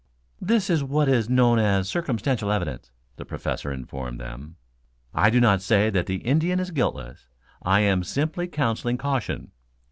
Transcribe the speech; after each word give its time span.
"This 0.41 0.71
is 0.71 0.83
what 0.83 1.07
is 1.07 1.29
known 1.29 1.59
as 1.59 1.87
circumstantial 1.87 2.51
evidence," 2.51 2.89
the 3.17 3.23
Professor 3.23 3.71
informed 3.71 4.19
them. 4.19 4.55
"I 5.13 5.29
do 5.29 5.39
not 5.39 5.61
say 5.61 5.91
that 5.91 6.07
the 6.07 6.25
Indian 6.25 6.59
is 6.59 6.71
guiltless. 6.71 7.27
I 7.61 7.81
am 7.81 8.03
simply 8.03 8.47
counseling 8.47 8.97
caution. 8.97 9.51